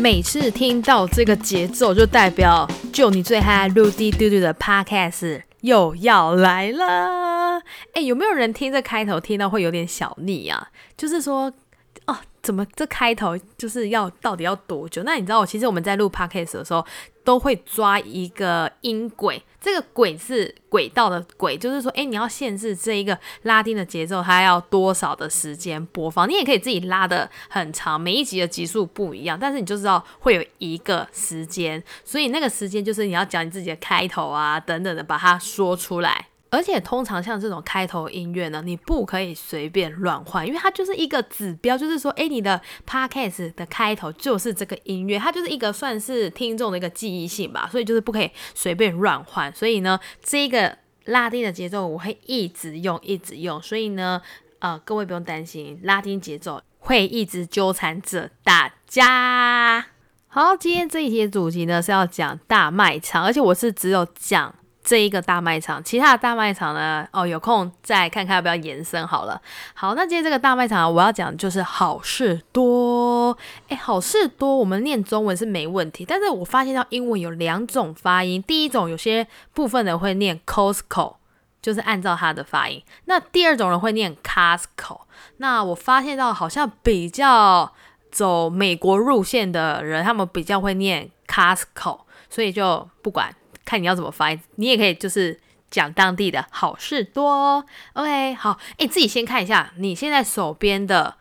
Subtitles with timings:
[0.00, 7.60] 每次听到这个节奏，就代表就你最嗨陆地嘟嘟的 podcast 又要来了。
[7.94, 10.68] 哎，有没有人听这开头听到会有点小腻啊？
[10.96, 11.52] 就是说。
[12.06, 15.02] 哦怎么这开头就是要到底要多久？
[15.02, 16.82] 那你知道我其实我们在录 podcast 的时候
[17.28, 26.26] 都会抓一个音轨，这个轨是轨道的轨，就是说，哎，你要限制这一个拉丁的节奏，它要多少的时间播放？
[26.26, 36.28] 你也可以自己拉的很长，每一集的集数不一样，但是你就知道会有一个时间，所以那个时间就是你要讲你自己的开头啊等等的，把它说出来。
[36.50, 49.54] 而且通常像这种开头音乐呢，你不可以随便乱换，因为它就是一个指标，就是说，哎，你的 podcast 的开头就是这个音乐，它就是一个算是听众的一个记忆性吧，所以就是不可以随便乱换。
[49.54, 53.60] 所以呢，这个拉丁的节奏我会一直用，一直用。
[53.60, 54.22] 所以呢，
[54.60, 59.86] 呃，各位不用担心，拉丁节奏会一直纠缠着大家。
[60.28, 64.54] 好，今天这一节主题呢是要讲大卖场，而且我是只有讲。
[64.88, 67.06] 这一个大卖场，其他的大卖场呢？
[67.12, 69.38] 哦，有空再看看要不要延伸好了。
[69.74, 73.36] 好，那今天这个大卖场我要讲的就是好事多。
[73.68, 78.42] 哎，好事多，我们念中文是没问题，但是我发现到英文有两种发音。
[78.44, 81.16] 第一种有些部分人会念 Costco，
[81.60, 82.82] 就是按照它的发音。
[83.04, 85.00] 那第二种人会念 Costco。
[85.36, 87.70] 那我发现到好像比较
[88.10, 93.34] 走美国路线的人，他们比较会念 Costco，所以就不管。
[93.68, 95.38] 看你要怎么发音，你也可以就是
[95.70, 97.62] 讲当地的好事多。
[97.92, 101.16] OK，好，哎，自己先看一下你现在手边的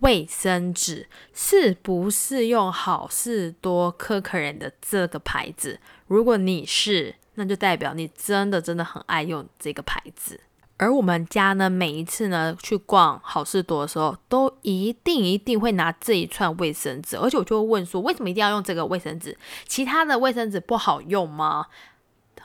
[0.00, 5.78] 卫生纸是不是用好事多可可人的这个牌子？
[6.08, 10.40] 如果你是，那就代表你真的真的很爱用这个牌子。
[10.78, 19.38] 而我们家呢，每一次呢去逛好事多的时候，都一定一定会拿这一串卫生纸，而且我就会问说，为什么一定要用这个卫生纸？
[19.68, 21.66] 其他的卫生纸不好用吗？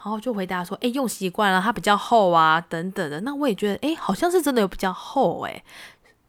[0.08, 3.20] 然后就回答说：“哎，用习惯了，它比较厚啊，等等的。
[3.22, 5.62] 那我也觉得，哎，好像是真的有比较厚，哎，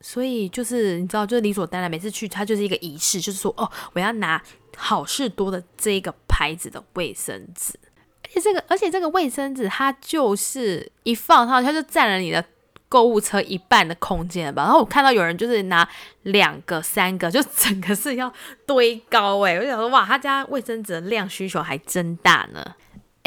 [0.00, 4.42] 所以就是你知道，就是理所当然，每次去它就是一个仪式，就是说，哦，我要拿
[4.76, 7.78] 好事多的这个牌子的卫生纸。
[8.24, 12.44] 而且这个，而且这个卫生纸，它就是一放上，它就占了你的
[12.88, 14.64] 购物车一半的空间吧。
[14.64, 15.88] 然后我看到有人就是拿
[16.22, 18.32] 两个、三个，就整个是要
[18.66, 22.74] 堆高，哎，我就想说，哇，他家卫生纸的量需求还真大呢。”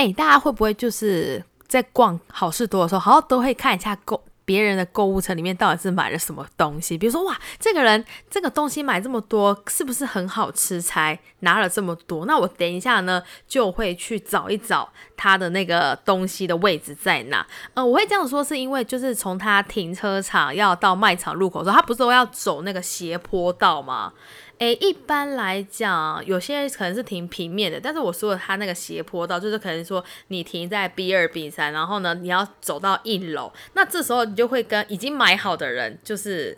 [0.01, 6.97] 哎，大家会不会就是在逛好事多的时候，好像都会看一下购别人的购物车里面到底是买了什么东西？
[6.97, 12.25] 比如说，哇，这个人这个东西买这么多，是不是很好吃才拿了这么多？
[12.25, 17.45] 那我等一下呢，就会去找一找他的那个东西的位置在哪。
[17.75, 24.11] 呃，我会这样说，是因为就是从他停车场要到卖场入口的时候，他不是都要走那个斜坡道吗？
[24.61, 36.55] 诶，一般来讲，有些人可能是停平面的，但是我说的他那个斜坡道，就是可能说你停在 B 二 B 三，然后呢，你要走到一楼，那这时候你就会跟已经买好的人就是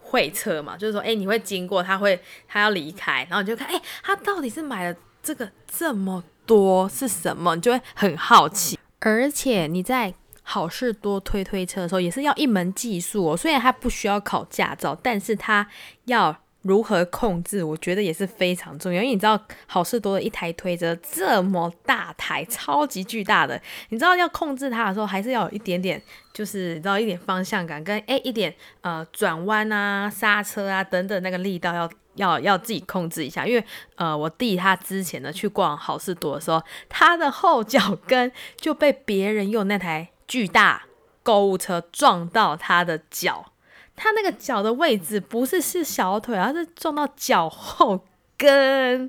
[0.00, 7.56] 会车嘛，就是说，诶，你会经过，他会他要离开，然后你就看，诶，他到底是买了这个这么多是什么？
[7.56, 10.14] 你就会很好奇，而且你在
[10.44, 15.66] 好事多推推车的时候，也是要一门技术哦，虽然他不需要考驾照，但是他
[16.04, 16.41] 要。
[16.62, 17.62] 如何控制？
[17.62, 26.00] 我觉得也是非常重要，因为你知道，好事多的一台推车这么大台，超级巨大的，你知道要控制它的时候，还是要有一点点，
[26.32, 33.46] 就是你知道一点方向感，跟诶一点呃转弯啊、刹车啊等等那个力道要要要自己控制一下。
[33.46, 33.64] 因为
[33.96, 40.84] 呃我弟他之前呢去逛好事多的时候，他的后脚跟就被别人用那台巨大
[41.22, 43.51] 购物车撞到他的脚。
[43.94, 48.04] 他那个脚的位置不是是小腿，而是撞到脚后
[48.36, 49.08] 跟，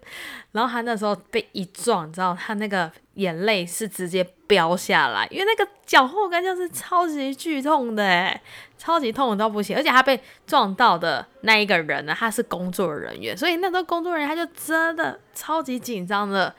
[0.51, 8.39] 然后他那时候被一撞，你知道他那个眼泪是直接飙下来，因为那个脚后跟就是超级剧痛的，诶，
[8.77, 16.53] 超级痛到不行，而且他被撞到的那一个人呢，他是工作人员，所以那时候工作人员他就真的超级紧张的，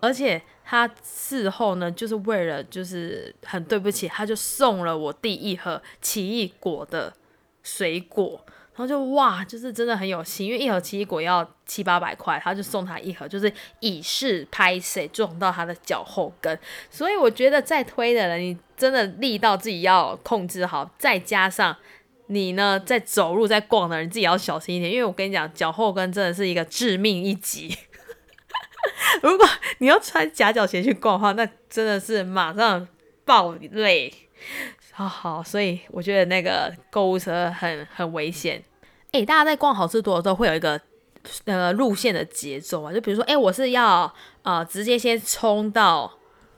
[0.00, 7.12] 而且他事后呢，就是为了就是很对不起，他就送了我第一盒奇异果的。
[7.62, 8.44] 水果，
[8.74, 16.58] 然后就哇，就是真的很有心，因为一盒奇异果要七八百块，他就送他一盒，就是以示拍谁撞到他的脚后跟。
[16.90, 21.76] 所以我觉得在推的人，你真的力道自己要控制好，再加上
[22.26, 27.76] 你呢在走路在逛的人自己要小心一点，因为我跟你讲，脚后跟真的是一个致命一击。
[29.22, 29.46] 如果
[29.78, 32.88] 你要穿夹脚鞋去逛的话，那真的是马上
[33.24, 34.12] 爆泪。
[35.02, 38.62] 啊好，所以我觉得那个购物车很很危险。
[39.10, 40.80] 诶，大家在逛好吃多的时候会有一个
[41.46, 42.92] 呃路线的节奏啊。
[42.92, 44.12] 就比如说，哎，我是要
[44.42, 46.10] 呃直接先冲到。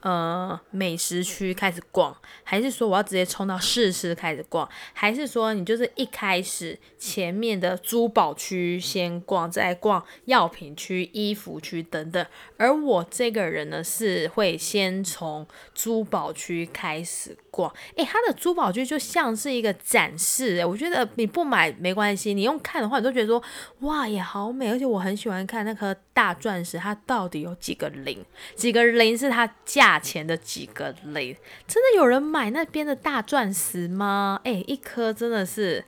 [0.05, 12.27] 呃，美食区开始逛，还是说我要直接冲到试吃开始逛，还是说你就是一开始前面的珠宝区先逛，再逛药品区、衣服区等等？
[12.59, 17.73] 而我这个人呢，是会先从珠宝区开始逛。
[17.97, 23.43] 诶，它的珠宝区就像是一个展示，诶，我觉得你不买没关系，你用看的话，你都觉得说
[23.81, 28.23] 哇也好美，而且我很喜欢看那颗大钻石，它到底有几个零？
[28.55, 29.94] 几个零是它价。
[29.95, 31.33] 价钱的几个类，
[31.69, 34.41] 真的有人买那边的大钻石吗？
[34.43, 35.85] 哎，一颗真的是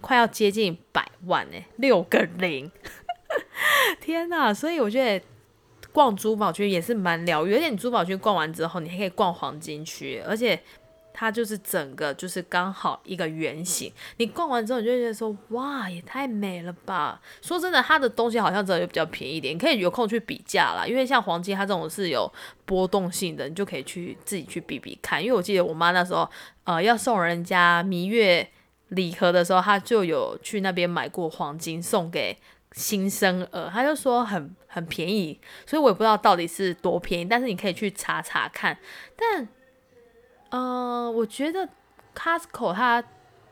[0.00, 2.70] 快要接近百万哎，六个零，
[4.00, 4.54] 天哪！
[4.54, 5.24] 所以我觉得
[5.92, 10.58] 逛珠宝区也是蛮疗愈，而且你珠宝区逛完之后，你还可以逛黄金区，而且。
[11.16, 17.20] 它就是整个就是刚好一个圆形，你逛完之后你就觉得说哇也太美了吧！
[17.40, 20.84] 说真的，它的东西好像真的就比较便宜一点，你可以有空去比价啦。
[20.84, 22.28] 因为像黄金它这种是有
[22.64, 25.22] 波动性的，你就可以去自己去比比看。
[25.22, 26.28] 因为我记得我妈那时候
[26.64, 28.50] 呃要送人家蜜月
[28.88, 32.36] 礼盒的时候，她就有去那边买过黄金送给
[32.72, 38.76] 新生儿，她就说很很便宜，所以我也不知道到底是多便宜，但是你可以去查查看，
[39.16, 39.48] 但。
[40.56, 41.68] 嗯，我觉得
[42.16, 43.02] Costco 它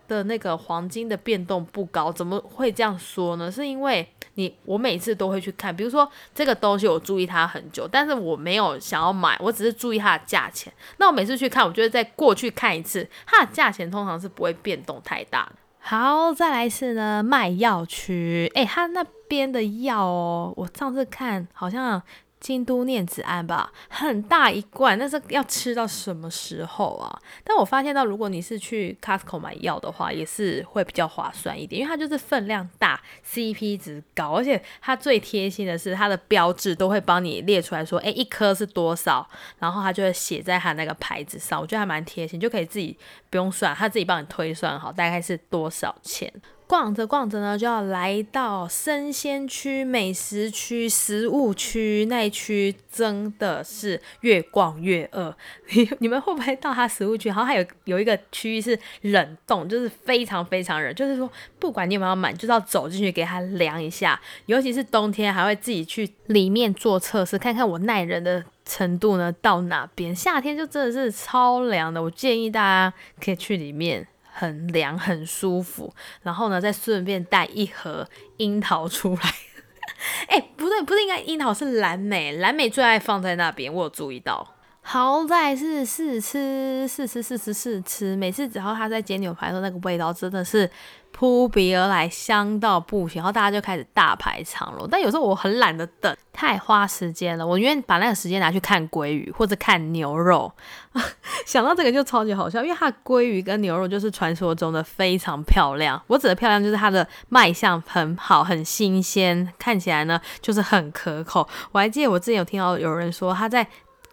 [0.06, 3.50] 的那个黄金的变动不高，怎么会这样说呢？
[3.50, 10.72] 是因为你我每次都会去看，比如说这个东西我注意它很久，但是我没有想要买，我只是注意它的价钱。
[10.98, 15.50] 那我每次去看，我觉得再过去看一次，它的价钱通常是不会变动太大。
[15.80, 22.00] 好，再来是呢卖药区，诶，它那边的药哦，我上次看好像。
[22.42, 27.16] 京都念子庵吧，很大一罐，那是要吃到什么时候啊？
[27.44, 39.24] 但我发现到，如果你是去 Costco 买药的话，也是会比较划算一点，因为它就是分量大，CP 值高，而且它最贴心的是，它的标志都会帮你列出来说，哎，一颗是多少，
[39.60, 42.98] 然后它就会写在它那个牌子上，我觉得还蛮贴心，就可以自己
[43.30, 46.32] 不用算，它自己帮你推算好大概是多少钱。
[46.72, 55.36] 逛着逛着呢，就要来到生鲜区、美食区、食物区那一区，真的是越逛越饿。
[55.76, 57.28] 你你们会不会到它食物区？
[57.28, 64.18] 然后还有有一个区域是冷冻，就是非常非常冷，就是说不管你有没有买，就是要走进去给它量一下。
[64.46, 70.16] 尤其是冬天，还会自己去里面做测试，看看我耐人的程度呢到哪边。
[70.16, 74.08] 夏天就真的是超凉的，我建议大家可以去里面。
[74.32, 75.92] 很凉， 很舒服。
[76.22, 78.08] 然后呢，再顺便带一盒
[78.38, 79.34] 樱桃出来。
[80.28, 83.72] 哎，不对，不是应该樱桃是蓝莓，蓝莓最爱放在那边。
[83.72, 84.56] 我有注意到。
[84.84, 88.16] 好在是试吃，试吃，试吃，试吃。
[88.16, 90.68] 每次只要他在煎牛排的时候，那个味道真的是
[91.12, 93.20] 扑鼻而来，香到不行。
[93.20, 94.88] 然后大家就开始大排长龙。
[94.90, 97.46] 但有时候我很懒得等，太花时间了。
[97.46, 100.52] 我宁愿把那个时间拿去看鲑鱼或者看牛肉。
[101.46, 106.02] 想到这个就超级好笑，因为它鲑鱼跟牛肉就是传说中的非常漂亮。
[106.08, 111.48] 我指的漂亮就是它的卖相很好，很新鲜，看起来呢就是很可口。
[111.70, 113.64] 我还记得我之前有听到有人说他在。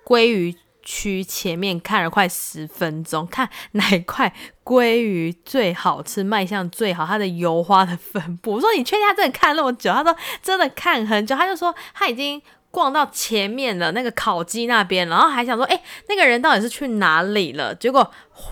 [0.05, 4.33] 鲑鱼区前面看了快十分钟，看哪块
[4.63, 8.53] 鲑鱼最好吃，卖相最好，它的油花的分布。
[8.53, 9.91] 我说你确定他真的看那么久？
[9.91, 11.35] 他说真的看很久。
[11.35, 12.41] 他就说他已经
[12.71, 17.74] 逛到前面的那个烤鸡那边，然后还想说，哎，那个人到底是去哪里了？
[17.75, 18.12] 结果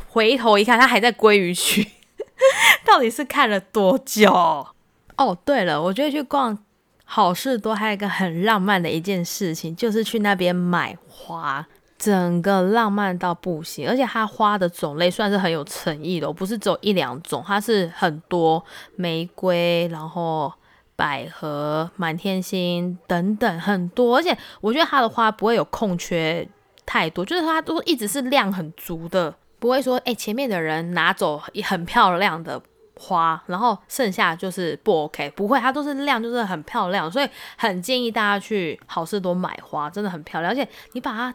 [0.10, 1.88] 回头一看，他还在鲑鱼区，
[2.86, 4.32] 到底是看了多久？
[5.18, 6.58] 哦，对了，我觉得去逛。
[7.10, 11.66] 好事多还有一个很浪漫的一件事情，就是去那边买花，
[11.98, 13.88] 整个浪漫到不行。
[13.88, 18.64] 而且它花的种类算是很有诚意的，不是只有一两种，它是很多
[18.96, 20.54] 玫瑰，然后
[20.96, 24.18] 百合、满天星等等很多。
[24.18, 26.48] 而且我觉得它的花不会有空缺
[26.86, 32.62] 太多，就是它都一直是量很足的，不会说哎前面的人拿走很漂亮的。
[33.00, 41.32] 花，然后剩下就是不 OK，不会，它都是量，就是很漂亮，所以很建议大家去好事多买花，真的很漂亮，而且你把它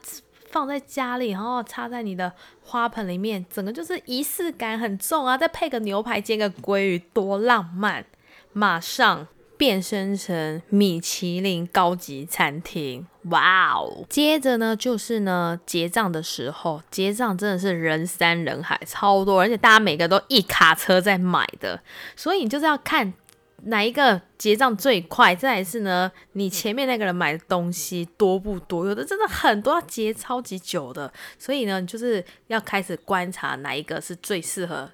[0.53, 2.33] 放在家里，然后插在你的
[2.63, 8.05] 花盆里面，整个就是仪式感很重啊，再配个牛排，煎个鲑鱼，多浪漫，
[8.53, 9.27] 马上。
[9.59, 14.05] 变身成米其林高级餐厅，哇哦！
[14.09, 21.81] 接着呢，就是呢结账的时候，结账真的是人山人海，超多，而且大家每个都一卡车在买的，
[22.17, 23.15] 所以你就是要看
[23.65, 25.35] 哪一个结账最快。
[25.35, 28.87] 再来是呢，你前面那个人买的东西多不多？
[28.87, 34.91] 有的真的很多，要结超级久的，所以呢，就是要开始观察哪一个是最适合。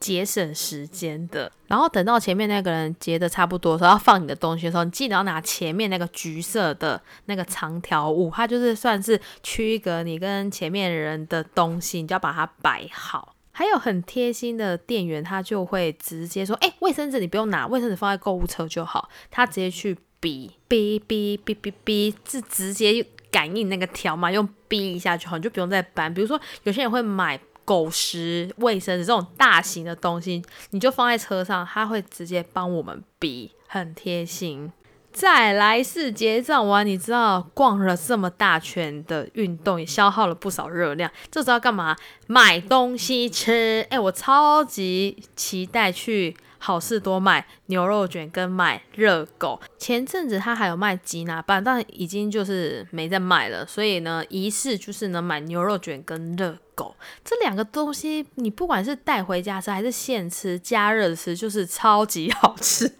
[0.00, 1.52] 节省时间的。
[1.68, 13.36] 然后等到前面那个人结的差不多时候，要放你的东西的时候，你记得要拿前面那个橘色的那个长条物，它就是算是区隔你跟前面人的东西，你就要把它摆好。
[13.52, 26.12] 还有很贴心的店员，他就会直接说：“哎，卫生纸你不用拿，卫生纸放在购物车就好。”他直接去比比比比比比，是直接感应那个条码，用逼一下就好，你就不用再搬。
[26.12, 27.38] 比如说有些人会买。
[27.64, 34.72] 狗食、卫生纸这种大型的东西，你就放在车上，他会直接帮我们比，很贴心。
[35.12, 41.10] 再来是结账完，你知道逛了这么大圈的运动，也消耗了不少热量。
[41.30, 41.96] 这时候要干嘛？
[42.26, 43.86] 买东西吃。
[43.90, 46.36] 哎，我超级期待去。
[46.64, 53.66] 好事多买牛肉卷跟买热狗，前阵子他还有卖吉拿棒，但已经就是没在卖了。
[53.66, 62.94] 所以呢，仪式就是能买牛肉卷跟热狗这两个东西，你不管是带回家吃还是现吃加热吃，就是超级好吃。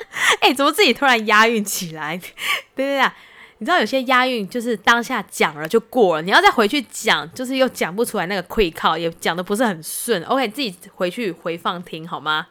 [0.40, 2.16] 哎，怎么自己突然押韵起来？
[2.74, 3.10] 对对对，
[3.58, 10.22] 你知道有些押韵就是当下讲了就过了，你要再回去讲，就是又讲不出来那个 quick 靠，也讲的不是很顺。
[10.24, 12.46] OK，自己回去回放听好吗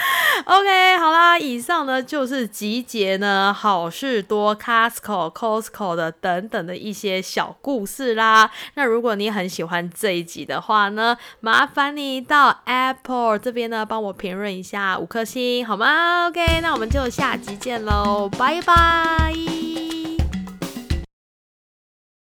[0.44, 8.50] OK，好啦，以上呢就是集结呢好事多、Costco、Costco 的等等的一些小故事啦。
[8.74, 19.59] 那如果你很喜欢这一集的话呢，麻烦你到 Apple 这边呢帮我评论一下五颗星好吗？OK，那我们就下集见喽，拜拜。